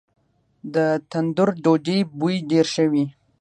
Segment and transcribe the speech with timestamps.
[0.73, 0.75] د
[1.11, 3.05] تندور ډوډۍ بوی ډیر ښه وي.